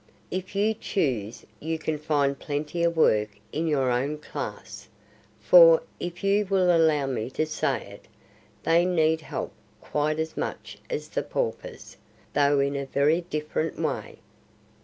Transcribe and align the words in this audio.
"If 0.31 0.55
you 0.55 0.73
choose 0.73 1.45
you 1.59 1.77
can 1.77 1.99
find 1.99 2.39
plenty 2.39 2.83
of 2.83 2.97
work 2.97 3.37
in 3.51 3.67
your 3.67 3.91
own 3.91 4.17
class; 4.17 4.87
for, 5.39 5.83
if 5.99 6.23
you 6.23 6.43
will 6.47 6.75
allow 6.75 7.05
me 7.05 7.29
to 7.29 7.45
say 7.45 7.85
it, 7.85 8.05
they 8.63 8.83
need 8.83 9.21
help 9.21 9.51
quite 9.79 10.17
as 10.17 10.35
much 10.35 10.79
as 10.89 11.09
the 11.09 11.21
paupers, 11.21 11.97
though 12.33 12.59
in 12.59 12.75
a 12.75 12.87
very 12.87 13.21
different 13.21 13.79
way." 13.79 14.17